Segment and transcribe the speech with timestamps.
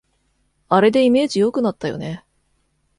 [0.67, 2.25] あれでイメージ良くなったよね